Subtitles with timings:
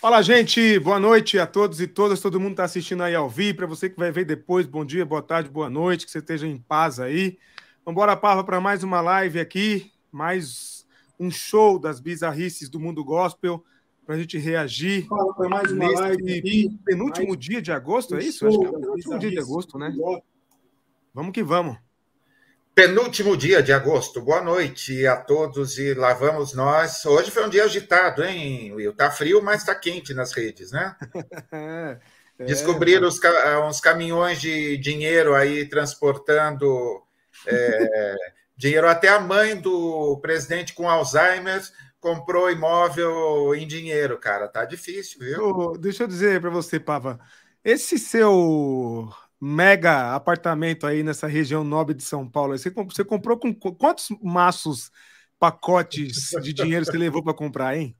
[0.00, 0.78] Fala, gente.
[0.78, 2.20] Boa noite a todos e todas.
[2.20, 3.58] Todo mundo está assistindo aí ao vivo.
[3.58, 6.06] Para você que vai ver depois, bom dia, boa tarde, boa noite.
[6.06, 7.36] Que você esteja em paz aí.
[7.84, 9.90] Vamos embora, Parva, para mais uma live aqui.
[10.12, 10.86] Mais
[11.18, 13.64] um show das bizarrices do mundo gospel.
[14.06, 15.04] Para a gente reagir.
[15.08, 16.78] Fala para mais uma live aqui.
[16.84, 17.40] Penúltimo mais...
[17.40, 18.46] dia de agosto, é isso?
[18.46, 19.92] Acho que é o penúltimo dia de agosto, né?
[21.12, 21.76] Vamos que vamos.
[22.78, 24.22] Penúltimo dia de agosto.
[24.22, 27.04] Boa noite a todos e lá vamos nós.
[27.04, 28.92] Hoje foi um dia agitado, hein, Will?
[28.94, 30.94] Tá frio, mas tá quente nas redes, né?
[31.50, 31.98] é,
[32.38, 33.18] Descobriram os,
[33.68, 37.02] uns caminhões de dinheiro aí transportando
[37.48, 38.14] é,
[38.56, 38.86] dinheiro.
[38.86, 41.60] Até a mãe do presidente com Alzheimer
[41.98, 44.46] comprou imóvel em dinheiro, cara.
[44.46, 45.44] Tá difícil, viu?
[45.44, 47.18] Oh, deixa eu dizer para você, Pava.
[47.64, 52.56] Esse seu mega apartamento aí nessa região nobre de São Paulo.
[52.56, 54.90] Você, você comprou com quantos maços,
[55.38, 57.96] pacotes de dinheiro você levou para comprar, hein?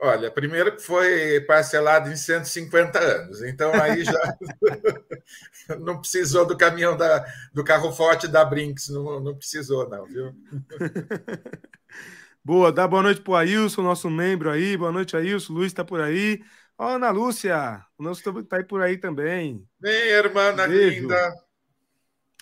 [0.00, 4.12] Olha, primeiro que foi parcelado em 150 anos, então aí já
[5.80, 10.32] não precisou do caminhão da, do carro forte da Brinks, não, não precisou, não, viu?
[12.44, 14.74] Boa, dá boa noite para o Ailson, nosso membro aí.
[14.74, 15.52] Boa noite, Ailson.
[15.52, 16.42] Luiz está por aí.
[16.80, 19.68] Ó, Ana Lúcia, o nosso tá aí por aí também.
[19.80, 21.34] Bem, irmã linda.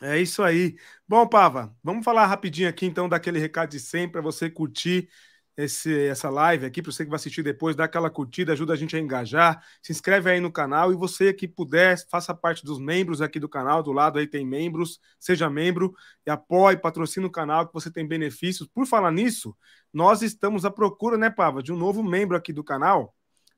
[0.02, 0.76] É isso aí.
[1.08, 5.08] Bom, Pava, vamos falar rapidinho aqui então daquele recado de sempre para você curtir
[5.56, 8.76] esse, essa live aqui, para você que vai assistir depois, dá aquela curtida, ajuda a
[8.76, 12.78] gente a engajar, se inscreve aí no canal e você que puder, faça parte dos
[12.78, 15.94] membros aqui do canal, do lado aí tem membros, seja membro
[16.26, 18.68] e apoie, patrocine o canal que você tem benefícios.
[18.68, 19.56] Por falar nisso,
[19.90, 23.15] nós estamos à procura, né, Pava, de um novo membro aqui do canal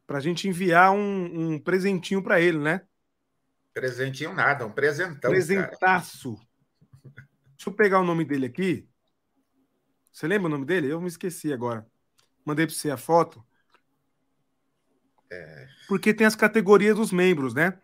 [0.08, 2.80] para a gente enviar um, um presentinho para ele, né?
[3.74, 5.30] Presentinho nada, um presentão.
[5.30, 6.34] Presentaço.
[6.34, 7.28] Cara.
[7.54, 8.88] Deixa eu pegar o nome dele aqui.
[10.10, 10.90] Você lembra o nome dele?
[10.90, 11.86] Eu me esqueci agora.
[12.42, 13.44] Mandei para você a foto.
[15.30, 15.68] É...
[15.86, 17.78] Porque tem as categorias dos membros, né?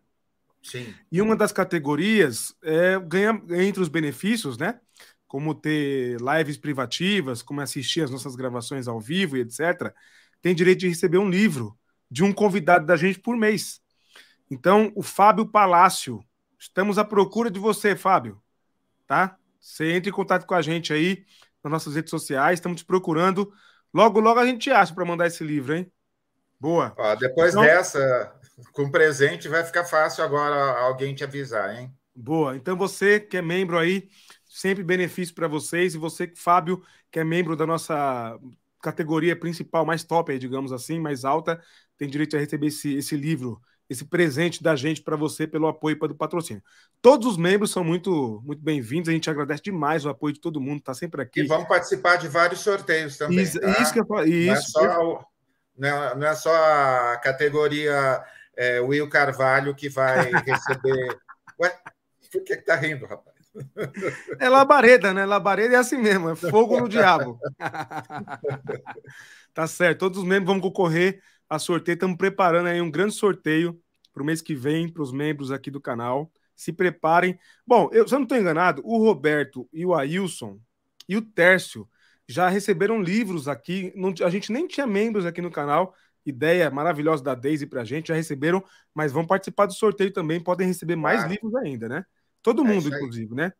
[0.63, 0.95] Sim.
[1.13, 4.81] E uma das categorias é ganha entre os benefícios, né?
[5.27, 9.95] Como ter lives privativas, como assistir as nossas gravações ao vivo e etc.
[10.41, 11.79] Tem direito de receber um livro
[12.11, 13.81] de um convidado da gente por mês.
[14.51, 16.25] Então, o Fábio Palácio.
[16.59, 18.41] Estamos à procura de você, Fábio.
[19.07, 19.37] Tá?
[19.61, 21.25] Você entre em contato com a gente aí
[21.63, 22.59] nas nossas redes sociais.
[22.59, 23.53] Estamos te procurando.
[23.93, 25.91] Logo, logo a gente acha para mandar esse livro, hein?
[26.59, 26.95] Boa.
[26.97, 27.63] Ó, depois então...
[27.63, 28.35] dessa,
[28.73, 31.93] com presente, vai ficar fácil agora alguém te avisar, hein?
[32.15, 32.57] Boa.
[32.57, 34.09] Então, você que é membro aí,
[34.47, 35.95] sempre benefício para vocês.
[35.95, 38.39] E você, Fábio, que é membro da nossa
[38.81, 41.61] categoria principal, mais top, aí, digamos assim, mais alta,
[41.97, 45.99] tem direito a receber esse, esse livro, esse presente da gente para você pelo apoio
[45.99, 46.63] para do patrocínio.
[47.01, 50.61] Todos os membros são muito muito bem-vindos, a gente agradece demais o apoio de todo
[50.61, 51.41] mundo, está sempre aqui.
[51.41, 53.41] E vão participar de vários sorteios também.
[53.41, 53.83] Isso, tá?
[53.83, 54.27] isso que eu falo.
[54.27, 55.27] Isso, não, é só,
[55.77, 58.23] não, é, não é só a categoria
[58.57, 61.19] é, Will Carvalho que vai receber.
[61.61, 61.79] Ué,
[62.33, 63.35] por que está rindo, rapaz?
[64.41, 65.25] É labareda, né?
[65.25, 67.39] Labareda é assim mesmo, é fogo no diabo.
[69.55, 71.95] tá certo, todos os membros vão concorrer a sorteio.
[71.95, 73.81] Estamos preparando aí um grande sorteio
[74.13, 76.31] para o mês que vem, para os membros aqui do canal.
[76.55, 77.39] Se preparem.
[77.67, 80.59] Bom, eu, se eu não estou enganado, o Roberto e o Ailson
[81.09, 81.89] e o Tércio
[82.29, 83.93] já receberam livros aqui.
[83.97, 85.95] Não, a gente nem tinha membros aqui no canal.
[86.25, 90.41] Ideia maravilhosa da Daisy para a gente, já receberam, mas vão participar do sorteio também.
[90.41, 91.33] Podem receber mais claro.
[91.33, 92.07] livros ainda, né?
[92.43, 93.53] Todo é mundo, inclusive, né?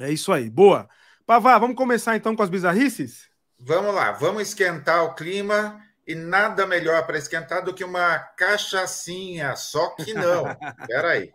[0.00, 0.48] É isso aí.
[0.48, 0.88] Boa.
[1.26, 3.28] Pavá, vamos começar então com as bizarrices?
[3.58, 9.56] Vamos lá, vamos esquentar o clima e nada melhor para esquentar do que uma cachaçinha,
[9.56, 10.44] só que não.
[10.86, 11.32] Peraí,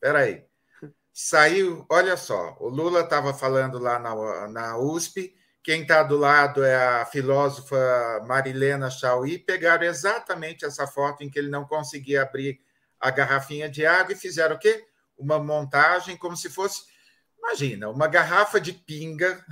[0.00, 0.44] peraí.
[1.12, 5.32] Saiu, olha só, o Lula estava falando lá na, na USP,
[5.62, 7.76] quem está do lado é a filósofa
[8.26, 12.60] Marilena Chauí, pegaram exatamente essa foto em que ele não conseguia abrir
[12.98, 14.84] a garrafinha de água e fizeram o quê?
[15.16, 16.82] Uma montagem como se fosse,
[17.38, 19.42] imagina, uma garrafa de pinga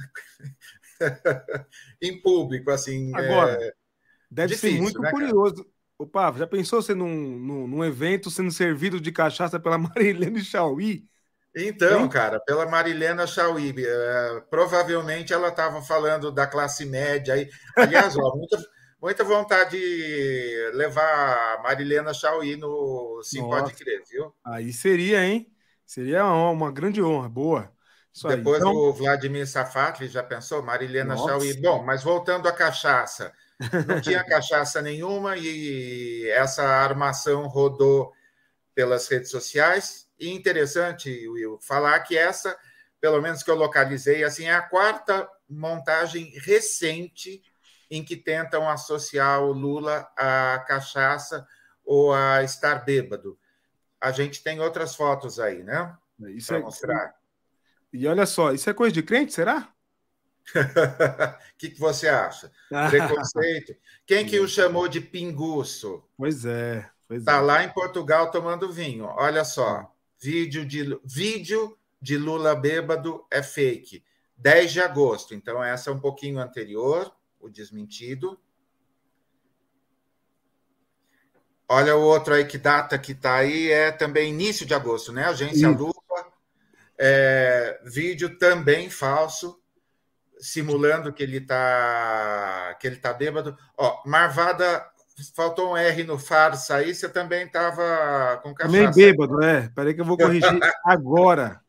[2.03, 3.15] em público, assim.
[3.15, 3.75] Agora, é
[4.33, 5.67] Deve Difícil, ser muito né, curioso.
[5.99, 11.05] Opa, já pensou você num, num, num, evento sendo servido de cachaça pela Marilene Chauí?
[11.55, 12.09] Então, hein?
[12.09, 13.75] cara, pela Marilena Chauí.
[13.77, 17.35] É, provavelmente ela estava falando da classe média.
[17.35, 17.47] Aí.
[17.77, 18.59] Aliás, ó, muita,
[19.03, 23.65] muita vontade de levar a Marilena Chauí no Sim Nossa.
[23.65, 24.35] Pode Crer, viu?
[24.43, 25.47] Aí seria, hein?
[25.85, 27.29] Seria uma, uma grande honra.
[27.29, 27.71] Boa.
[28.11, 28.75] Isso Depois então...
[28.75, 30.63] o Vladimir Safat, já pensou?
[30.63, 31.29] Marilena Nossa.
[31.29, 31.61] Chauí.
[31.61, 33.31] Bom, mas voltando à cachaça.
[33.87, 38.13] Não tinha cachaça nenhuma e essa armação rodou
[38.75, 40.09] pelas redes sociais.
[40.19, 42.57] E interessante, Will, falar que essa,
[43.01, 47.43] pelo menos que eu localizei, assim, é a quarta montagem recente
[47.91, 51.47] em que tentam associar o Lula à cachaça
[51.85, 53.39] ou a estar bêbado.
[54.01, 55.95] A gente tem outras fotos aí, né?
[56.29, 57.15] Isso pra é mostrar.
[57.93, 59.72] E olha só, isso é coisa de crente, será?
[60.51, 60.55] O
[61.57, 62.51] que, que você acha?
[62.91, 63.77] Preconceito?
[64.07, 66.03] Quem que o chamou de pinguço?
[66.17, 66.89] Pois é.
[67.11, 67.41] Está é.
[67.41, 69.05] lá em Portugal tomando vinho.
[69.05, 74.05] Olha só, vídeo de, vídeo de Lula bêbado é fake.
[74.37, 78.41] 10 de agosto, então essa é um pouquinho anterior, o desmentido.
[81.69, 85.25] Olha o outro aí, que data que está aí, é também início de agosto, né?
[85.27, 85.95] Agência Lula.
[86.99, 89.62] É, vídeo também falso,
[90.43, 93.57] simulando que ele está que ele tá bêbado.
[93.79, 94.85] Ó, Marvada,
[95.35, 98.77] faltou um R no farsa aí, você também estava com cachaça.
[98.77, 99.71] Meio bêbado, é.
[99.75, 100.51] Peraí que eu vou corrigir
[100.85, 101.61] agora.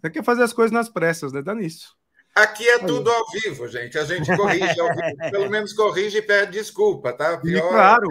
[0.00, 1.40] Você quer fazer as coisas nas pressas, né?
[1.40, 1.96] Dá nisso.
[2.34, 3.96] Aqui é tudo ao vivo, gente.
[3.98, 5.16] A gente corrige ao vivo.
[5.30, 7.38] Pelo menos corrige e pede desculpa, tá?
[7.38, 7.66] Pior...
[7.66, 8.08] E claro.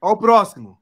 [0.00, 0.78] Olha o próximo.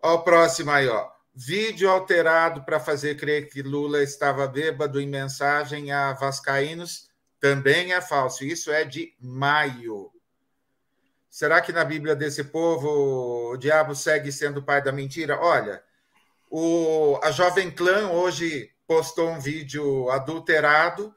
[0.00, 1.17] Olha o próximo aí, ó.
[1.40, 7.08] Vídeo alterado para fazer crer que Lula estava bêbado em mensagem a Vascaínos
[7.38, 8.44] também é falso.
[8.44, 10.10] Isso é de maio.
[11.30, 15.38] Será que na Bíblia desse povo o diabo segue sendo pai da mentira?
[15.40, 15.80] Olha,
[16.50, 21.14] o, a Jovem Clã hoje postou um vídeo adulterado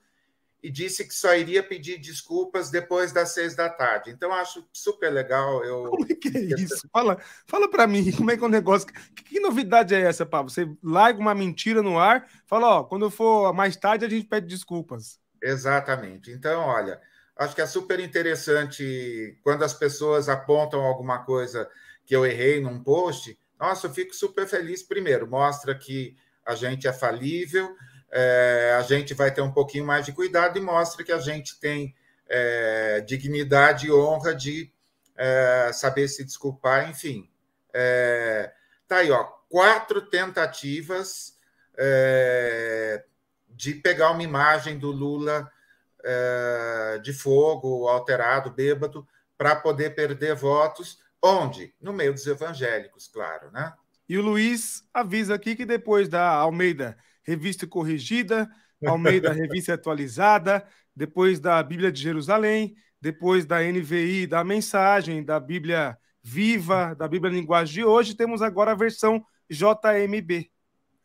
[0.63, 4.11] e disse que só iria pedir desculpas depois das seis da tarde.
[4.11, 5.63] Então, acho super legal.
[5.63, 5.89] Eu...
[5.89, 6.87] Como é que é isso?
[6.93, 7.17] Fala,
[7.47, 8.87] fala para mim, como é que é o negócio?
[8.87, 10.51] Que, que, novidade é essa, Pablo?
[10.51, 14.47] Você larga uma mentira no ar, fala, ó, quando for mais tarde a gente pede
[14.47, 15.19] desculpas.
[15.41, 16.31] Exatamente.
[16.31, 17.01] Então, olha,
[17.35, 21.67] acho que é super interessante quando as pessoas apontam alguma coisa
[22.05, 23.37] que eu errei num post.
[23.59, 24.83] Nossa, eu fico super feliz.
[24.83, 26.15] Primeiro, mostra que
[26.45, 27.75] a gente é falível,
[28.11, 31.59] é, a gente vai ter um pouquinho mais de cuidado e mostra que a gente
[31.59, 31.95] tem
[32.27, 34.71] é, dignidade e honra de
[35.15, 37.29] é, saber se desculpar, enfim.
[37.73, 38.51] É,
[38.87, 41.37] tá aí, ó, quatro tentativas
[41.77, 43.03] é,
[43.49, 45.49] de pegar uma imagem do Lula
[46.03, 50.99] é, de fogo, alterado, bêbado, para poder perder votos.
[51.21, 51.73] Onde?
[51.79, 53.73] No meio dos evangélicos, claro, né?
[54.09, 58.49] E o Luiz avisa aqui que depois da Almeida Revista Corrigida,
[58.85, 60.65] Almeida Revista Atualizada,
[60.95, 67.33] depois da Bíblia de Jerusalém, depois da NVI, da Mensagem, da Bíblia Viva, da Bíblia
[67.33, 70.51] Linguagem de hoje, temos agora a versão JMB.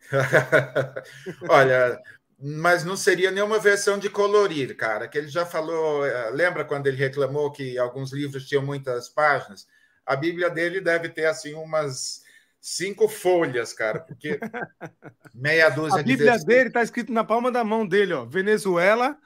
[1.48, 1.98] Olha,
[2.38, 6.86] mas não seria nenhuma versão de colorir, cara, que ele já falou, eh, lembra quando
[6.86, 9.66] ele reclamou que alguns livros tinham muitas páginas?
[10.04, 12.22] A Bíblia dele deve ter assim umas
[12.66, 14.40] cinco folhas, cara, porque
[15.32, 18.24] meia dúzia A Bíblia de dele está escrito na palma da mão dele, ó.
[18.24, 19.16] Venezuela,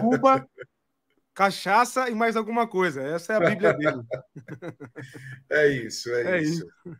[0.00, 0.44] Cuba,
[1.32, 3.00] cachaça e mais alguma coisa.
[3.02, 4.02] Essa é a Bíblia dele.
[5.48, 6.66] É isso, é, é isso.
[6.84, 6.98] isso.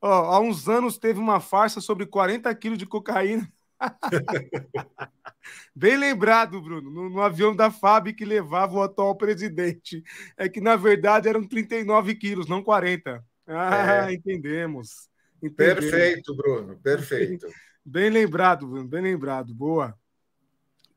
[0.00, 3.52] Ó, há uns anos teve uma farsa sobre 40 quilos de cocaína.
[5.74, 10.04] Bem lembrado, Bruno, no, no, avião da FAB que levava o atual presidente.
[10.36, 13.24] É que, na verdade, eram 39 quilos, não 40.
[13.46, 14.14] Ah, é.
[14.14, 15.08] entendemos.
[15.42, 15.90] entendemos.
[15.90, 17.46] Perfeito, Bruno, perfeito.
[17.84, 19.54] Bem lembrado, Bruno, bem lembrado.
[19.54, 19.98] Boa.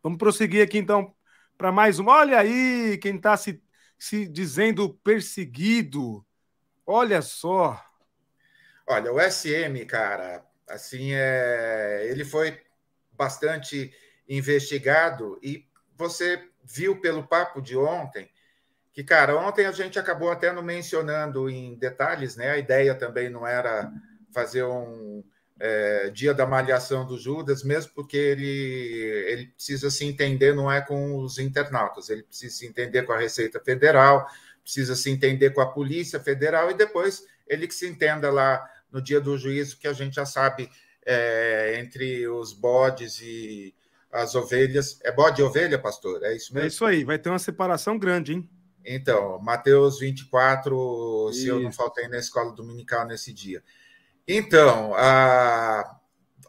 [0.03, 1.15] Vamos prosseguir aqui, então,
[1.57, 2.11] para mais uma.
[2.11, 3.63] Olha aí quem está se,
[3.97, 6.25] se dizendo perseguido.
[6.85, 7.81] Olha só.
[8.85, 12.05] Olha, o SM, cara, assim, é...
[12.09, 12.59] ele foi
[13.13, 13.93] bastante
[14.27, 18.29] investigado e você viu pelo papo de ontem
[18.93, 22.51] que, cara, ontem a gente acabou até não mencionando em detalhes, né?
[22.51, 23.91] A ideia também não era
[24.31, 25.23] fazer um
[25.59, 28.45] é, dia da malhação do Judas, mesmo porque ele,
[29.27, 33.17] ele precisa se entender, não é com os internautas, ele precisa se entender com a
[33.17, 34.27] Receita Federal,
[34.61, 39.01] precisa se entender com a Polícia Federal e depois ele que se entenda lá no
[39.01, 40.69] dia do juízo, que a gente já sabe
[41.03, 43.73] é, entre os bodes e
[44.11, 44.99] as ovelhas.
[45.03, 46.23] É bode e ovelha, pastor?
[46.23, 46.65] É isso mesmo?
[46.65, 48.49] É isso aí, vai ter uma separação grande, hein?
[48.85, 51.41] Então, Mateus 24, isso.
[51.41, 53.63] se eu não faltei na escola dominical nesse dia.
[54.27, 55.99] Então, a...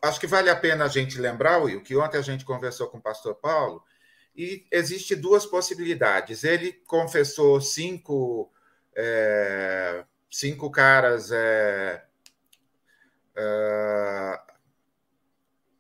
[0.03, 2.99] acho que vale a pena a gente lembrar, Will, que ontem a gente conversou com
[2.99, 3.83] o pastor Paulo,
[4.37, 6.45] e existe duas possibilidades.
[6.45, 8.53] Ele confessou cinco,
[8.97, 10.05] é...
[10.31, 12.05] cinco caras é
[13.37, 14.39] uh,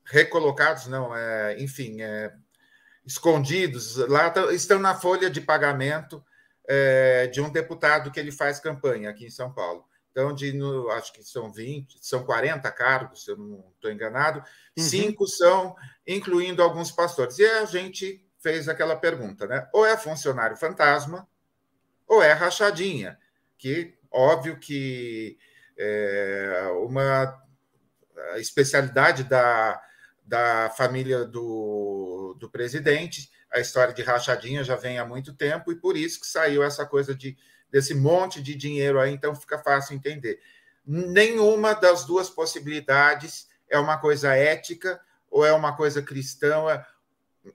[0.04, 2.32] recolocados, não, é, enfim, é,
[3.06, 6.24] escondidos, lá estão na folha de pagamento
[6.66, 9.84] é, de um deputado que ele faz campanha aqui em São Paulo.
[10.10, 14.38] Então, de, no, acho que são 20, são 40 cargos, se eu não estou enganado,
[14.38, 14.84] uhum.
[14.84, 15.74] cinco são
[16.06, 17.38] incluindo alguns pastores.
[17.38, 19.68] E a gente fez aquela pergunta, né?
[19.72, 21.26] Ou é funcionário fantasma,
[22.06, 23.18] ou é rachadinha,
[23.58, 25.36] que óbvio que
[25.76, 27.42] é uma
[28.36, 29.82] especialidade da,
[30.24, 33.30] da família do, do presidente.
[33.54, 36.84] A história de rachadinha já vem há muito tempo e por isso que saiu essa
[36.84, 37.36] coisa de
[37.70, 40.40] desse monte de dinheiro aí, então fica fácil entender.
[40.86, 46.84] Nenhuma das duas possibilidades é uma coisa ética ou é uma coisa cristã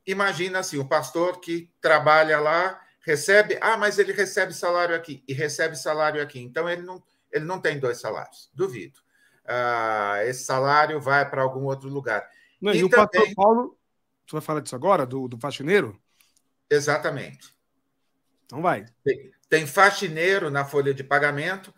[0.05, 5.33] imagina assim, o pastor que trabalha lá recebe, ah, mas ele recebe salário aqui e
[5.33, 7.01] recebe salário aqui, então ele não,
[7.31, 8.99] ele não tem dois salários, duvido.
[9.45, 12.27] Ah, esse salário vai para algum outro lugar.
[12.61, 13.07] Não, e, e o também...
[13.07, 13.78] pastor Paulo,
[14.29, 15.99] você vai falar disso agora, do, do faxineiro?
[16.69, 17.53] Exatamente.
[18.45, 18.85] Então vai.
[19.03, 21.73] Tem, tem faxineiro na folha de pagamento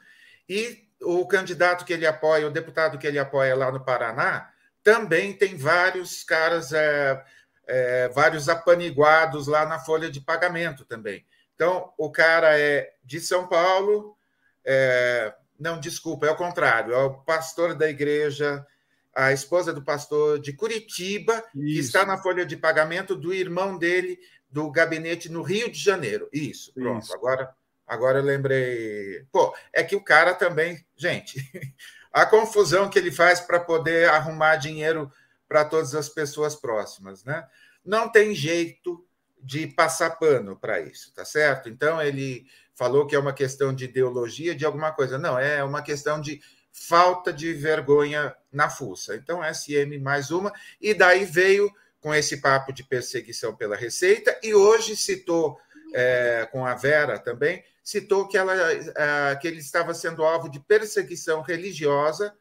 [0.48, 4.52] e o candidato que ele apoia, o deputado que ele apoia lá no Paraná,
[4.84, 6.74] também tem vários caras.
[6.74, 7.24] É,
[7.68, 11.26] é, vários apaniguados lá na folha de pagamento também.
[11.56, 14.18] Então, o cara é de São Paulo,
[14.66, 18.66] é, não, desculpa, é o contrário, é o pastor da igreja,
[19.14, 21.66] a esposa do pastor de Curitiba, Isso.
[21.74, 26.30] que está na folha de pagamento do irmão dele, do gabinete no Rio de Janeiro.
[26.32, 27.14] Isso, pronto, Isso.
[27.14, 27.54] agora.
[27.88, 29.26] Agora eu lembrei.
[29.34, 30.86] Pô, é que o cara também.
[30.96, 31.36] Gente,
[32.12, 35.12] a confusão que ele faz para poder arrumar dinheiro
[35.46, 37.46] para todas as pessoas próximas, né?
[37.84, 39.06] Não tem jeito
[39.44, 41.68] de passar pano para isso, tá certo?
[41.68, 45.18] Então ele falou que é uma questão de ideologia, de alguma coisa.
[45.18, 46.40] Não, é uma questão de
[46.72, 49.16] falta de vergonha na fuça.
[49.16, 54.54] Então, SM mais uma, e daí veio com esse papo de perseguição pela Receita, e
[54.54, 55.60] hoje citou
[55.94, 60.60] é, com a Vera também, citou que, ela, é, que ele estava sendo alvo de
[60.60, 62.36] perseguição religiosa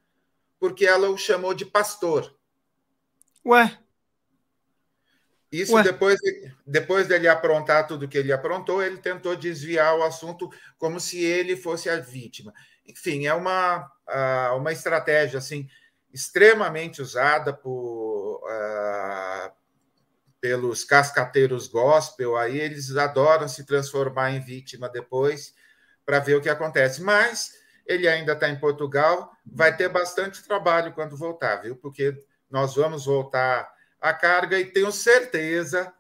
[0.58, 2.34] porque ela o chamou de pastor.
[3.44, 3.78] Ué?
[5.50, 5.83] Isso Ué.
[5.83, 6.19] depois,
[6.64, 11.57] depois dele aprontar tudo que ele aprontou, ele tentou desviar o assunto como se ele
[11.57, 12.54] fosse a vítima.
[12.87, 13.90] Enfim, é uma,
[14.57, 15.69] uma estratégia assim
[16.12, 19.52] extremamente usada por, uh,
[20.40, 22.37] pelos cascateiros gospel.
[22.37, 25.54] Aí eles adoram se transformar em vítima depois
[26.04, 27.02] para ver o que acontece.
[27.02, 27.52] Mas
[27.87, 31.76] ele ainda está em Portugal, vai ter bastante trabalho quando voltar, viu?
[31.76, 32.16] Porque
[32.50, 33.69] nós vamos voltar
[34.00, 35.92] à carga e tenho certeza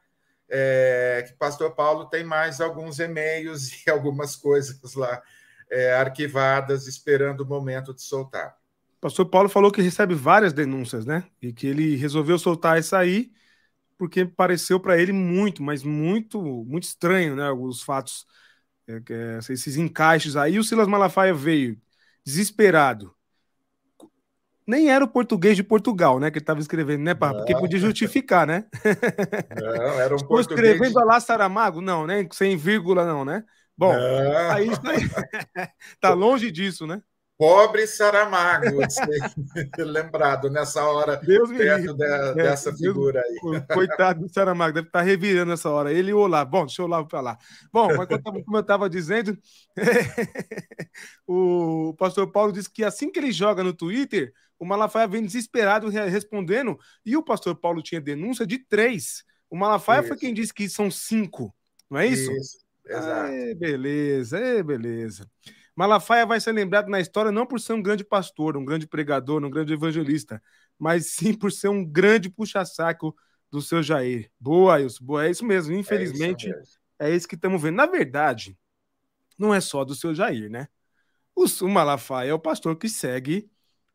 [0.48, 5.22] é, que Pastor Paulo tem mais alguns e-mails e algumas coisas lá
[5.70, 8.56] é, arquivadas, esperando o momento de soltar.
[9.00, 11.24] Pastor Paulo falou que recebe várias denúncias, né?
[11.40, 13.32] E que ele resolveu soltar essa aí
[14.00, 17.50] porque pareceu para ele muito, mas muito, muito estranho, né?
[17.50, 18.26] Os fatos,
[18.88, 20.58] é, é, esses encaixes aí.
[20.58, 21.78] O Silas Malafaia veio
[22.24, 23.14] desesperado
[24.70, 26.30] nem era o português de Portugal, né?
[26.30, 27.34] Que ele estava escrevendo, né, Pá?
[27.34, 28.64] Porque podia justificar, né?
[29.60, 30.70] Não, era um Estou português...
[30.70, 31.80] escrevendo a lá Saramago?
[31.80, 32.26] Não, né?
[32.32, 33.44] Sem vírgula, não, né?
[33.76, 34.50] Bom, não.
[34.50, 34.68] aí
[36.00, 37.02] tá longe disso, né?
[37.40, 38.66] Pobre Saramago,
[39.78, 43.62] lembrado nessa hora, Deus perto de, é, dessa figura aí.
[43.72, 45.90] Coitado do Saramago, deve estar tá revirando essa hora.
[45.90, 46.50] Ele e o Olavo.
[46.50, 47.38] Bom, deixa o Olavo para lá.
[47.72, 48.06] Bom, mas
[48.44, 49.38] como eu estava dizendo,
[51.26, 55.88] o pastor Paulo disse que assim que ele joga no Twitter, o Malafaia vem desesperado
[55.88, 59.24] respondendo, e o pastor Paulo tinha denúncia de três.
[59.48, 60.08] O Malafaia isso.
[60.08, 61.52] foi quem disse que são cinco,
[61.90, 62.30] não é isso?
[62.30, 63.32] Isso, exato.
[63.58, 65.26] beleza, é, beleza.
[65.74, 69.42] Malafaia vai ser lembrado na história não por ser um grande pastor, um grande pregador,
[69.42, 70.42] um grande evangelista,
[70.78, 73.16] mas sim por ser um grande puxa-saco
[73.50, 74.30] do seu Jair.
[74.38, 75.74] Boa, Wilson, boa, é isso mesmo.
[75.74, 77.76] Infelizmente, é isso, é isso que estamos vendo.
[77.76, 78.58] Na verdade,
[79.38, 80.68] não é só do seu Jair, né?
[81.34, 83.49] O, o Malafaia é o pastor que segue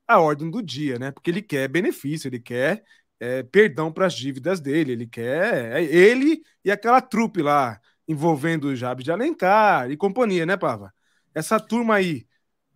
[0.07, 1.11] a ordem do dia, né?
[1.11, 2.83] Porque ele quer benefício, ele quer
[3.19, 8.65] é, perdão para as dívidas dele, ele quer é, ele e aquela trupe lá envolvendo
[8.65, 10.93] o Jabes de Alencar e companhia, né, Pava?
[11.33, 12.27] Essa turma aí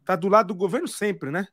[0.03, 1.47] tá do lado do governo sempre, né?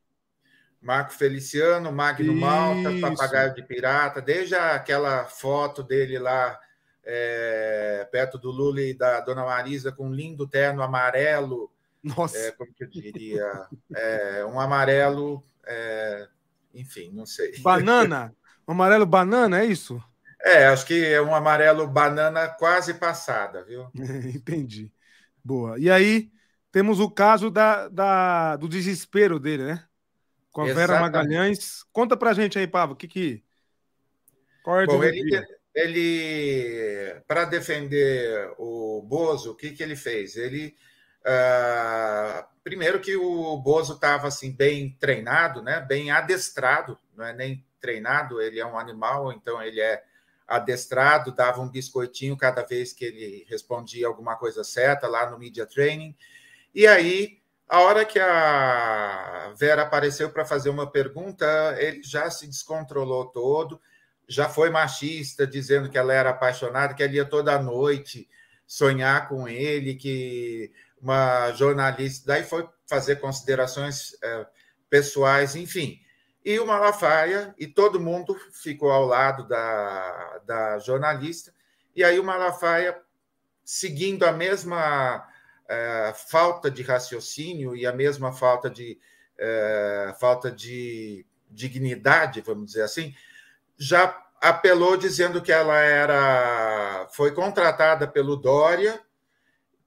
[0.81, 2.41] Marco Feliciano, Magno Isso.
[2.41, 6.59] Malta, Papagaio de Pirata, desde aquela foto dele lá
[7.03, 11.71] é, perto do Lula e da Dona Marisa com um lindo terno amarelo.
[12.03, 12.37] Nossa.
[12.37, 13.67] É, como que eu diria?
[13.95, 16.27] É, um amarelo é,
[16.73, 17.57] enfim, não sei.
[17.61, 18.33] Banana?
[18.67, 20.01] Um amarelo banana, é isso?
[20.43, 23.87] É, acho que é um amarelo banana quase passada, viu?
[24.35, 24.91] Entendi.
[25.43, 25.79] Boa.
[25.79, 26.29] E aí
[26.71, 29.83] temos o caso da, da, do desespero dele, né?
[30.51, 30.87] Com a Exatamente.
[30.87, 31.83] Vera Magalhães.
[31.93, 33.43] Conta pra gente aí, Pablo, o que que.
[34.63, 40.35] Qual é Bom, ele, ele para defender o Bozo, o que, que ele fez?
[40.35, 40.75] Ele
[41.27, 42.16] Uh,
[42.77, 45.79] primeiro que o Bozo estava assim bem treinado, né?
[45.79, 50.03] Bem adestrado, não é nem treinado, ele é um animal, então ele é
[50.47, 55.65] adestrado, dava um biscoitinho cada vez que ele respondia alguma coisa certa lá no Media
[55.65, 56.15] Training.
[56.73, 62.45] E aí, a hora que a Vera apareceu para fazer uma pergunta, ele já se
[62.45, 63.81] descontrolou todo,
[64.27, 68.29] já foi machista, dizendo que ela era apaixonada, que ela ia toda noite
[68.67, 72.27] sonhar com ele, que uma jornalista.
[72.27, 74.47] Daí foi fazer considerações é,
[74.89, 75.99] pessoais, enfim.
[76.43, 81.53] E o Malafaia, e todo mundo ficou ao lado da, da jornalista,
[81.93, 82.97] e aí o Malafaia,
[83.65, 85.27] seguindo a mesma
[85.67, 88.97] é, falta de raciocínio e a mesma falta de,
[89.37, 93.13] é, falta de dignidade, vamos dizer assim,
[93.77, 99.01] já apelou dizendo que ela era foi contratada pelo Dória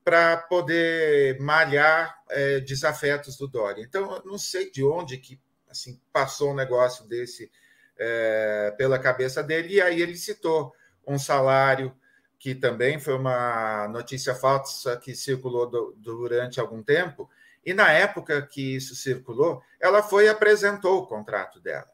[0.04, 3.82] para poder malhar é, desafetos do Dória.
[3.82, 7.50] Então, eu não sei de onde que assim passou um negócio desse
[7.98, 10.72] é, pela cabeça dele, e aí ele citou
[11.06, 11.94] um salário
[12.38, 17.28] que também foi uma notícia falsa que circulou do, durante algum tempo,
[17.64, 21.90] e na época que isso circulou, ela foi e apresentou o contrato dela.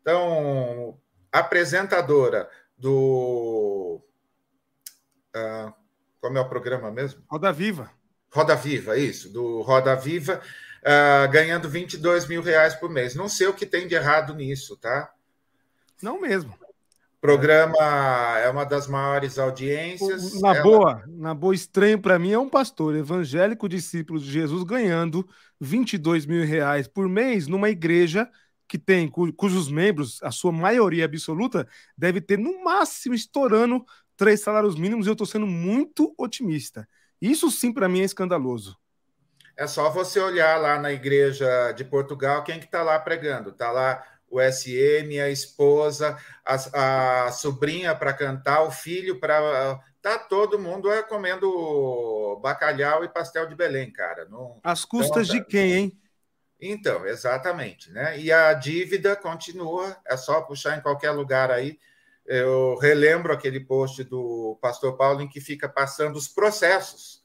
[0.00, 0.98] Então,
[1.30, 4.02] apresentadora do.
[5.36, 5.81] Uh,
[6.22, 7.22] como é o programa mesmo?
[7.28, 7.90] Roda Viva.
[8.32, 10.40] Roda Viva, isso, do Roda Viva,
[10.80, 13.14] uh, ganhando 22 mil reais por mês.
[13.14, 15.12] Não sei o que tem de errado nisso, tá?
[16.00, 16.56] Não mesmo
[17.22, 17.78] programa
[18.40, 20.40] é uma das maiores audiências.
[20.40, 20.62] Na ela...
[20.64, 25.24] boa, na boa, estranho para mim é um pastor evangélico discípulo de Jesus ganhando
[25.60, 28.28] 22 mil reais por mês numa igreja
[28.66, 33.84] que tem cujos membros, a sua maioria absoluta, deve ter no máximo estourando
[34.22, 35.06] três salários mínimos.
[35.06, 36.88] E eu estou sendo muito otimista.
[37.20, 38.78] Isso sim para mim é escandaloso.
[39.56, 43.50] É só você olhar lá na igreja de Portugal quem que está lá pregando.
[43.50, 49.80] Está lá o SM, a esposa, a, a sobrinha para cantar, o filho para.
[50.00, 54.24] Tá todo mundo é, comendo bacalhau e pastel de Belém, cara.
[54.26, 56.00] Não, As custas de quem, hein?
[56.60, 58.18] Então, exatamente, né?
[58.20, 61.76] E a dívida continua, é só puxar em qualquer lugar aí.
[62.24, 67.22] Eu relembro aquele post do pastor Paulo em que fica passando os processos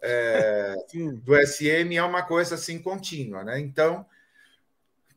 [0.00, 0.74] é,
[1.22, 3.60] do SM, é uma coisa assim contínua, né?
[3.60, 4.06] Então,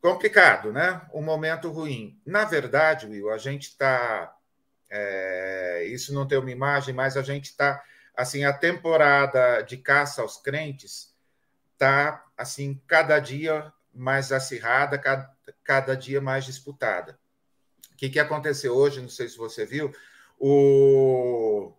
[0.00, 1.00] complicado, né?
[1.14, 2.20] Um momento ruim.
[2.26, 4.36] Na verdade, Will, a gente está.
[4.90, 7.82] É, isso não tem uma imagem, mas a gente está.
[8.14, 11.12] Assim, a temporada de caça aos crentes
[11.72, 15.34] está assim cada dia mais acirrada, cada,
[15.64, 17.18] cada dia mais disputada.
[18.04, 19.00] O que, que aconteceu hoje?
[19.00, 19.90] Não sei se você viu.
[20.38, 21.72] O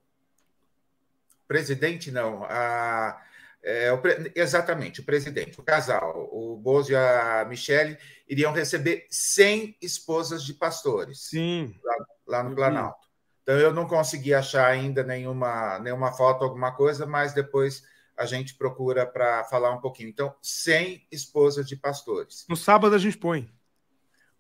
[1.48, 3.22] presidente, não, a,
[3.62, 4.02] é, o,
[4.34, 7.96] exatamente, o presidente, o casal, o Bozo e a Michele,
[8.28, 11.80] iriam receber 100 esposas de pastores Sim.
[11.84, 13.08] Lá, lá no Planalto.
[13.44, 17.84] Então, eu não consegui achar ainda nenhuma, nenhuma foto, alguma coisa, mas depois
[18.18, 20.10] a gente procura para falar um pouquinho.
[20.10, 22.48] Então, 100 esposas de pastores.
[22.50, 23.48] No sábado a gente põe.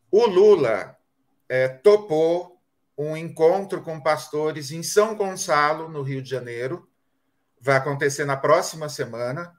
[0.09, 0.97] O Lula
[1.47, 2.61] é, topou
[2.97, 6.87] um encontro com pastores em São Gonçalo, no Rio de Janeiro,
[7.59, 9.53] vai acontecer na próxima semana.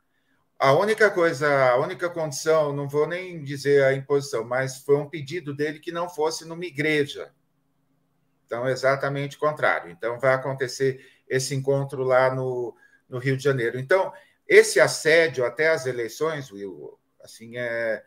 [0.58, 5.08] A única coisa, a única condição, não vou nem dizer a imposição, mas foi um
[5.08, 7.30] pedido dele que não fosse numa igreja.
[8.46, 9.90] Então, exatamente o contrário.
[9.90, 12.74] Então, vai acontecer esse encontro lá no,
[13.08, 13.78] no Rio de Janeiro.
[13.78, 14.12] Então,
[14.48, 18.02] esse assédio até as eleições, Will, assim, é,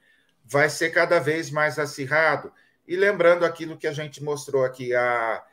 [0.45, 2.51] vai ser cada vez mais acirrado.
[2.89, 5.43] E lembrando aquilo que a gente mostrou aqui, a,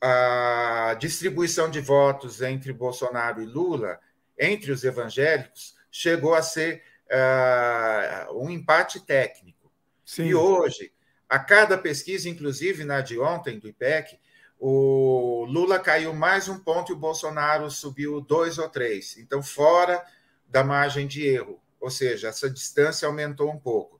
[0.00, 4.00] a distribuição de votos entre Bolsonaro e Lula,
[4.36, 9.70] entre os evangélicos, chegou a ser uh, um empate técnico.
[10.04, 10.24] Sim.
[10.24, 10.92] E hoje,
[11.28, 14.18] a cada pesquisa, inclusive na de ontem, do IPEC,
[14.58, 19.16] o Lula caiu mais um ponto e o Bolsonaro subiu dois ou três.
[19.18, 20.04] Então, fora
[20.48, 21.62] da margem de erro.
[21.78, 23.99] Ou seja, essa distância aumentou um pouco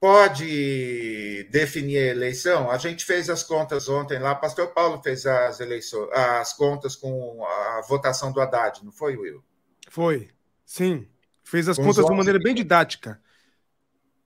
[0.00, 2.70] pode definir a eleição?
[2.70, 7.44] A gente fez as contas ontem lá, pastor Paulo fez as eleições, as contas com
[7.44, 9.42] a votação do Haddad, não foi, Will?
[9.88, 10.30] Foi,
[10.64, 11.08] sim.
[11.44, 13.20] Fez as com contas de uma maneira bem didática.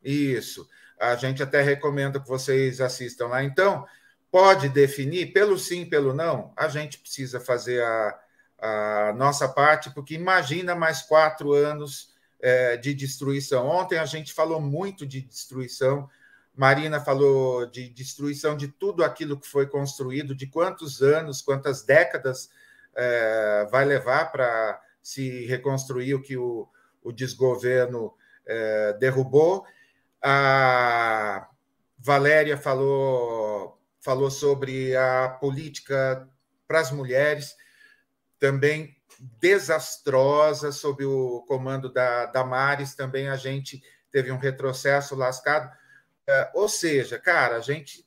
[0.03, 0.69] Isso.
[0.99, 3.43] A gente até recomenda que vocês assistam lá.
[3.43, 3.87] Então,
[4.31, 6.53] pode definir pelo sim, pelo não?
[6.57, 8.19] A gente precisa fazer a,
[8.59, 12.10] a nossa parte, porque imagina mais quatro anos
[12.41, 13.67] é, de destruição.
[13.67, 16.09] Ontem a gente falou muito de destruição.
[16.55, 22.51] Marina falou de destruição de tudo aquilo que foi construído, de quantos anos, quantas décadas
[22.95, 26.69] é, vai levar para se reconstruir o que o,
[27.03, 28.13] o desgoverno
[28.47, 29.65] é, derrubou.
[30.23, 31.49] A
[31.99, 36.27] Valéria falou falou sobre a política
[36.67, 37.55] para as mulheres,
[38.39, 38.97] também
[39.41, 45.71] desastrosa, sob o comando da Damares, também a gente teve um retrocesso lascado.
[46.27, 48.07] É, ou seja, cara, a gente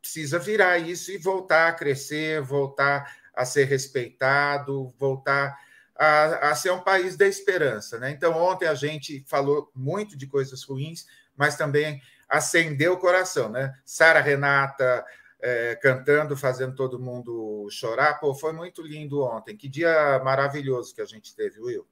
[0.00, 5.56] precisa virar isso e voltar a crescer, voltar a ser respeitado, voltar
[5.94, 7.98] a, a, ser um país da esperança.
[7.98, 8.10] Né?
[8.10, 13.48] Então, ontem a gente falou muito de coisas ruins, mas também acendeu o coração.
[13.48, 13.72] Né?
[13.84, 15.04] Sara Renata
[15.40, 18.18] é, cantando, fazendo todo mundo chorar.
[18.20, 19.56] Pô, foi muito lindo ontem.
[19.56, 21.86] Que dia maravilhoso que a gente teve, Will.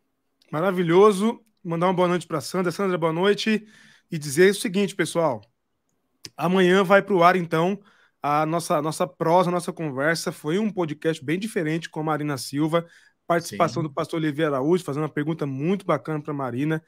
[0.50, 1.40] Maravilhoso.
[1.62, 2.72] Mandar uma boa noite para Sandra.
[2.72, 3.66] Sandra, boa noite.
[4.10, 5.40] E dizer o seguinte, pessoal.
[6.36, 7.80] Amanhã vai para o ar, então,
[8.22, 10.32] a nossa, nossa prosa, a nossa conversa.
[10.32, 12.86] Foi um podcast bem diferente com a Marina Silva
[13.26, 13.88] participação Sim.
[13.88, 16.82] do pastor Oliveira Araújo, fazendo uma pergunta muito bacana para Marina.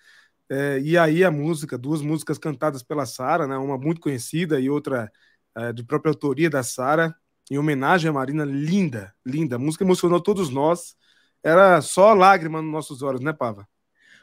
[0.49, 4.71] É, e aí a música, duas músicas cantadas pela Sara, né, uma muito conhecida e
[4.71, 5.11] outra
[5.59, 7.15] é, de própria autoria da Sara,
[7.51, 9.57] em homenagem à Marina, linda, linda.
[9.57, 10.97] A música emocionou todos nós.
[11.43, 13.67] Era só lágrima nos nossos olhos, né, Pava?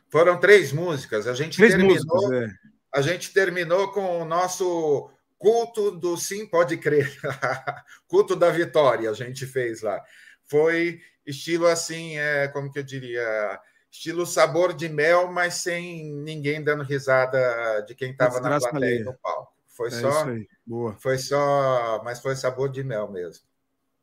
[0.09, 1.27] Foram três músicas.
[1.27, 1.95] A gente três terminou.
[1.95, 2.47] Músicas, é.
[2.93, 7.11] A gente terminou com o nosso culto do sim pode crer,
[8.07, 9.09] culto da vitória.
[9.09, 10.01] A gente fez lá.
[10.45, 13.59] Foi estilo assim, é, como que eu diria,
[13.91, 19.13] estilo sabor de mel, mas sem ninguém dando risada de quem estava na plateia no
[19.15, 19.54] palco.
[19.75, 20.25] Foi é só,
[20.65, 20.95] boa.
[20.99, 23.43] Foi só, mas foi sabor de mel mesmo.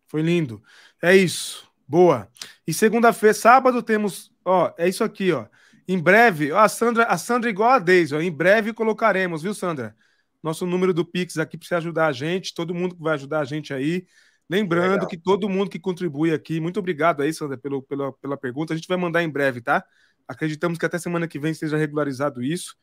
[0.07, 0.63] Foi lindo.
[1.03, 1.67] É isso.
[1.89, 2.29] Boa.
[2.67, 5.47] E segunda-feira, sábado temos, ó, é isso aqui, ó.
[5.89, 9.55] Em breve, ó, a Sandra, a Sandra igual a Deise, ó, em breve colocaremos, viu,
[9.55, 9.97] Sandra?
[10.43, 13.41] Nosso número do Pix aqui para você ajudar a gente, todo mundo que vai ajudar
[13.41, 14.07] a gente aí.
[14.51, 15.09] Lembrando Legal.
[15.09, 18.75] que todo mundo que contribui aqui, muito obrigado aí, Sandra, pelo, pela, pela pergunta.
[18.75, 19.83] A gente vai mandar em breve, tá?
[20.29, 22.77] Acreditamos que até semana que vem seja regularizado isso.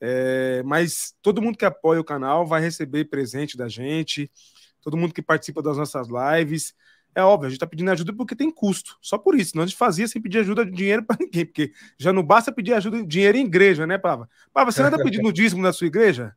[0.00, 4.30] É, mas todo mundo que apoia o canal vai receber presente da gente,
[4.82, 6.74] todo mundo que participa das nossas lives.
[7.14, 9.56] É óbvio, a gente está pedindo ajuda porque tem custo, só por isso.
[9.56, 12.50] Não a gente fazia sem pedir ajuda de dinheiro para ninguém, porque já não basta
[12.50, 14.28] pedir ajuda de dinheiro em igreja, né, Pava?
[14.52, 16.34] Pava, você não está pedindo dízimo na sua igreja?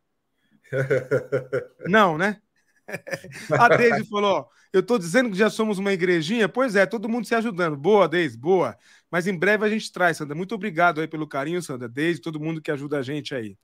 [1.86, 2.42] Não, né?
[3.58, 6.48] A Deise falou: eu estou dizendo que já somos uma igrejinha.
[6.48, 7.76] Pois é, todo mundo se ajudando.
[7.76, 8.76] Boa, Deise, boa.
[9.10, 10.34] Mas em breve a gente traz, Sandra.
[10.34, 11.88] Muito obrigado aí pelo carinho, Sandra.
[11.88, 13.56] Deise, todo mundo que ajuda a gente aí.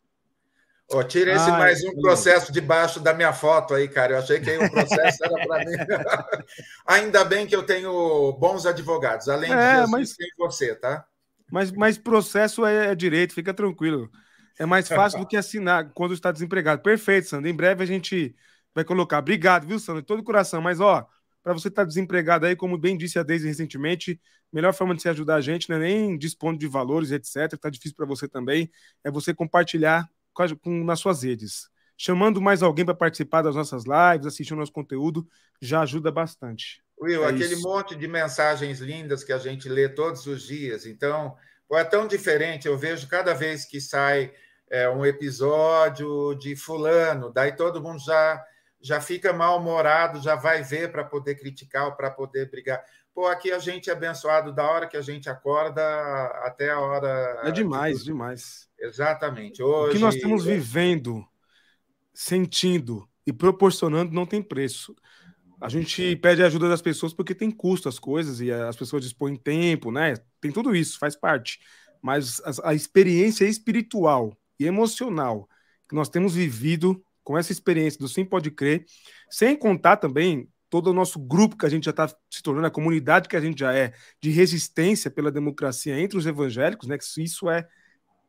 [0.90, 4.14] Oh, tira esse Ai, mais um processo debaixo da minha foto aí, cara.
[4.14, 5.76] Eu achei que aí um processo era para mim.
[6.86, 11.06] Ainda bem que eu tenho bons advogados, além é, de Jesus, mas, tem você, tá?
[11.50, 14.10] Mas, mas processo é, é direito, fica tranquilo.
[14.58, 16.82] É mais fácil do que assinar quando está desempregado.
[16.82, 17.50] Perfeito, Sandra.
[17.50, 18.36] Em breve a gente
[18.74, 19.18] vai colocar.
[19.18, 20.02] Obrigado, viu, Sandro?
[20.02, 20.60] De todo o coração.
[20.60, 21.06] Mas, ó,
[21.42, 24.20] para você estar tá desempregado aí, como bem disse a Deise recentemente,
[24.52, 27.58] melhor forma de se ajudar a gente não é nem dispondo de valores, etc.
[27.58, 28.70] Tá difícil para você também.
[29.02, 31.68] É você compartilhar com, com, nas suas redes.
[31.96, 35.26] Chamando mais alguém para participar das nossas lives, assistir o nosso conteúdo,
[35.60, 36.82] já ajuda bastante.
[37.00, 37.62] Will, é aquele isso.
[37.62, 40.86] monte de mensagens lindas que a gente lê todos os dias.
[40.86, 41.36] Então,
[41.72, 42.66] é tão diferente.
[42.66, 44.32] Eu vejo cada vez que sai
[44.70, 48.42] é, um episódio de fulano, daí todo mundo já
[48.84, 52.84] já fica mal-humorado, já vai ver para poder criticar ou para poder brigar.
[53.14, 55.82] Pô, aqui a gente é abençoado da hora que a gente acorda
[56.44, 57.40] até a hora.
[57.44, 58.68] É demais, de demais.
[58.78, 59.62] Exatamente.
[59.62, 61.26] Hoje, o que nós estamos vivendo,
[62.12, 64.94] sentindo e proporcionando não tem preço.
[65.58, 69.02] A gente pede a ajuda das pessoas porque tem custo as coisas e as pessoas
[69.02, 70.12] dispõem tempo, né?
[70.42, 71.58] Tem tudo isso, faz parte.
[72.02, 75.48] Mas a, a experiência espiritual e emocional
[75.88, 78.84] que nós temos vivido com essa experiência do Sim Pode Crer,
[79.30, 82.70] sem contar também todo o nosso grupo que a gente já está se tornando, a
[82.70, 86.98] comunidade que a gente já é, de resistência pela democracia entre os evangélicos, né?
[87.18, 87.66] Isso é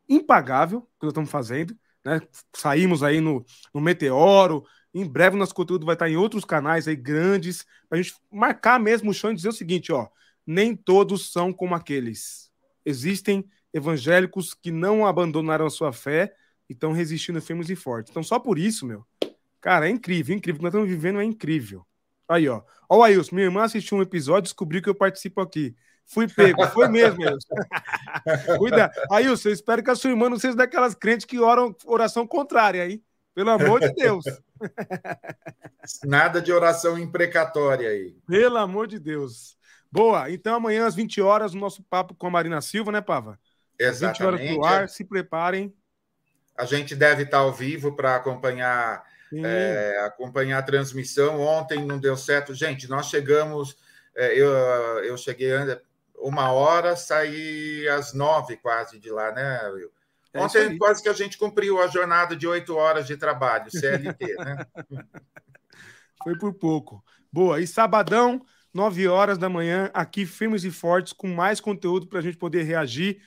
[0.08, 1.76] impagável que nós estamos fazendo.
[2.04, 2.20] Né?
[2.54, 4.64] Saímos aí no, no Meteoro.
[4.94, 8.78] Em breve nosso conteúdo vai estar em outros canais aí grandes, para a gente marcar
[8.78, 10.06] mesmo o chão e dizer o seguinte: ó,
[10.46, 12.50] nem todos são como aqueles.
[12.84, 16.32] Existem evangélicos que não abandonaram a sua fé
[16.68, 18.10] e estão resistindo firmes e fortes.
[18.10, 19.04] Então, só por isso, meu,
[19.60, 20.56] cara, é incrível, incrível.
[20.56, 21.86] O que nós estamos vivendo é incrível.
[22.28, 22.62] Aí, ó.
[22.88, 25.74] Ó, Ailson, minha irmã assistiu um episódio e descobriu que eu participo aqui.
[26.06, 27.54] Fui pego, foi mesmo, Ailson.
[28.58, 28.92] Cuida.
[29.10, 32.82] Ailson, eu espero que a sua irmã não seja daquelas crentes que oram oração contrária
[32.82, 33.02] aí.
[33.34, 34.24] Pelo amor de Deus.
[36.04, 38.16] Nada de oração imprecatória aí.
[38.26, 39.58] Pelo amor de Deus.
[39.92, 40.30] Boa.
[40.30, 43.38] Então, amanhã às 20 horas, o nosso papo com a Marina Silva, né, Pava?
[43.78, 44.18] Exatamente.
[44.18, 45.74] 20 horas no ar, se preparem.
[46.56, 51.40] A gente deve estar ao vivo para acompanhar, é, acompanhar a transmissão.
[51.40, 52.54] Ontem não deu certo.
[52.54, 53.76] Gente, nós chegamos,
[54.14, 54.50] é, eu,
[55.04, 55.50] eu cheguei
[56.16, 59.90] uma hora, saí às nove quase de lá, né, Will?
[60.32, 64.36] É Ontem quase que a gente cumpriu a jornada de oito horas de trabalho, CLT,
[64.36, 64.66] né?
[66.22, 67.02] Foi por pouco.
[67.32, 67.60] Boa.
[67.60, 72.22] E sabadão, 9 horas da manhã, aqui firmes e fortes, com mais conteúdo para a
[72.22, 73.22] gente poder reagir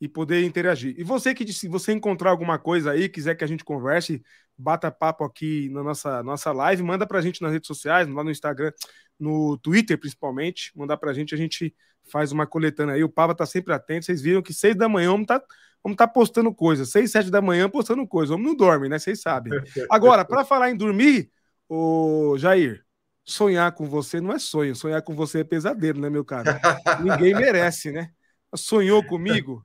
[0.00, 0.94] e poder interagir.
[0.98, 4.22] E você que se você encontrar alguma coisa aí, quiser que a gente converse,
[4.56, 8.24] bata papo aqui na nossa, nossa live, manda para a gente nas redes sociais, lá
[8.24, 8.72] no Instagram,
[9.18, 11.74] no Twitter principalmente, mandar para a gente, a gente
[12.10, 13.04] faz uma coletânea aí.
[13.04, 14.06] O Pava tá sempre atento.
[14.06, 15.42] Vocês viram que seis da manhã vamos tá,
[15.82, 18.32] vamos tá postando coisa, seis, sete da manhã postando coisa.
[18.32, 18.98] Vamos não dorme, né?
[18.98, 19.52] Vocês sabem.
[19.90, 21.30] Agora, para falar em dormir,
[21.68, 22.84] o Jair,
[23.24, 26.60] sonhar com você não é sonho, sonhar com você é pesadelo, né, meu cara?
[27.00, 28.10] Ninguém merece, né?
[28.54, 29.62] Sonhou comigo?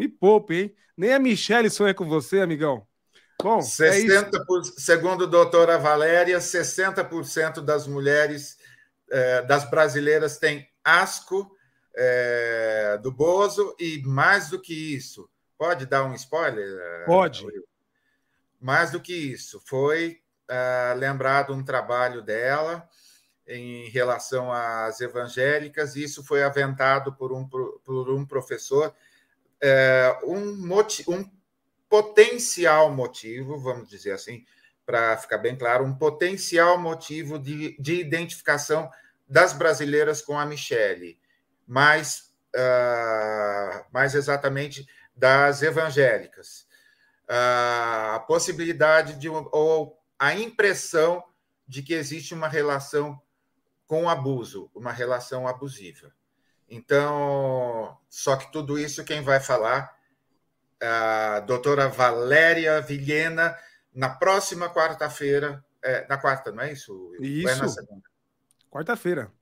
[0.00, 0.74] Me poupe, hein?
[0.96, 2.86] Nem a Michelle sonha com você, amigão.
[3.42, 8.56] Bom, 60 é por, segundo a doutora Valéria, 60% das mulheres,
[9.10, 11.54] eh, das brasileiras, têm asco
[11.94, 15.28] eh, do Bozo e mais do que isso.
[15.58, 16.66] Pode dar um spoiler?
[16.66, 17.46] Eh, Pode.
[18.58, 22.88] Mais do que isso, foi uh, lembrado um trabalho dela
[23.46, 28.94] em relação às evangélicas, e isso foi aventado por um, por um professor
[29.62, 30.68] é, um,
[31.08, 31.30] um
[31.88, 34.44] potencial motivo, vamos dizer assim,
[34.86, 38.90] para ficar bem claro, um potencial motivo de, de identificação
[39.28, 41.18] das brasileiras com a Michelle,
[41.66, 46.66] mais, uh, mais exatamente das evangélicas.
[47.28, 51.22] Uh, a possibilidade de, ou a impressão
[51.66, 53.20] de que existe uma relação
[53.86, 56.12] com abuso, uma relação abusiva.
[56.70, 59.92] Então, só que tudo isso quem vai falar
[60.80, 63.56] a doutora Valéria Vilhena
[63.92, 65.64] na próxima quarta-feira.
[65.82, 67.12] É, na quarta, não é isso?
[67.20, 67.48] Isso.
[67.48, 68.02] é na segunda?
[68.70, 69.32] Quarta-feira.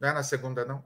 [0.00, 0.84] Não é na segunda, não?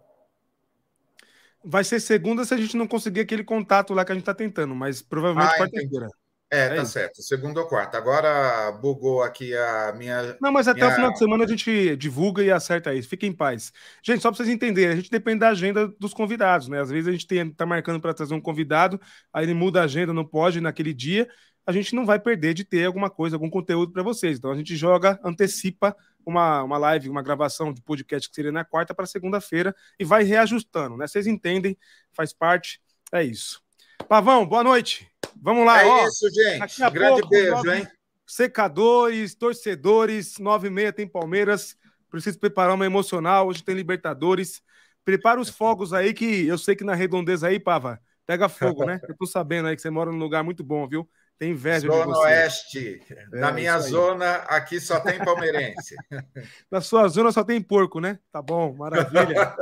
[1.64, 4.34] Vai ser segunda se a gente não conseguir aquele contato lá que a gente está
[4.34, 6.08] tentando, mas provavelmente ah, quarta-feira.
[6.50, 6.92] É, é tá isso.
[6.92, 7.22] certo.
[7.22, 7.96] Segunda ou quarta.
[7.96, 10.36] Agora bugou aqui a minha.
[10.40, 10.90] Não, mas até minha...
[10.90, 13.08] o final de semana a gente divulga e acerta isso.
[13.08, 13.72] Fique em paz.
[14.02, 16.80] Gente, só para vocês entenderem, a gente depende da agenda dos convidados, né?
[16.80, 19.00] Às vezes a gente tem, tá marcando para trazer um convidado,
[19.32, 21.28] aí ele muda a agenda, não pode naquele dia.
[21.64, 24.38] A gente não vai perder de ter alguma coisa, algum conteúdo para vocês.
[24.38, 28.64] Então a gente joga, antecipa uma, uma live, uma gravação de podcast que seria na
[28.64, 31.06] quarta para segunda-feira e vai reajustando, né?
[31.06, 31.78] Vocês entendem,
[32.12, 32.80] faz parte.
[33.12, 33.62] É isso.
[34.08, 35.08] Pavão, boa noite.
[35.42, 36.07] Vamos lá, é ó.
[36.07, 36.90] isso, gente.
[36.92, 37.76] Grande pouco, beijo, nove...
[37.76, 37.88] hein?
[38.26, 41.76] Secadores, torcedores, nove e meia tem Palmeiras.
[42.11, 43.48] Preciso preparar uma emocional.
[43.48, 44.62] Hoje tem Libertadores.
[45.05, 49.00] Prepara os fogos aí, que eu sei que na redondeza aí, Pava, pega fogo, né?
[49.09, 51.09] Eu tô sabendo aí que você mora num lugar muito bom, viu?
[51.40, 52.26] Tem inveja zona de você.
[52.26, 53.00] Oeste.
[53.11, 55.96] É, Na minha zona, aqui só tem palmeirense.
[56.70, 58.18] Na sua zona só tem porco, né?
[58.31, 59.57] Tá bom, maravilha.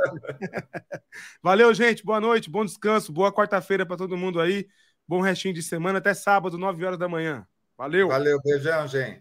[1.41, 2.03] Valeu, gente.
[2.03, 4.67] Boa noite, bom descanso, boa quarta-feira para todo mundo aí.
[5.09, 7.43] Bom restinho de semana, até sábado, 9 horas da manhã.
[7.75, 8.09] Valeu.
[8.09, 9.17] Valeu, beijão, gente.